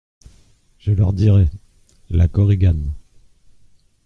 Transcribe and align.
Je 0.79 0.93
leur 0.93 1.13
dirai… 1.13 1.47
LA 2.09 2.27
KORIGANE. 2.27 2.91